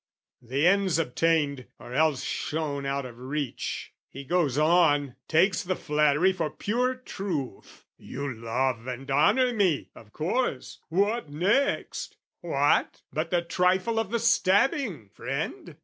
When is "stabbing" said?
14.17-15.09